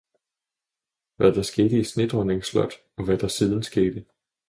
[1.15, 4.05] Hvad der skete i snedronningens slot, og hvad der siden skete.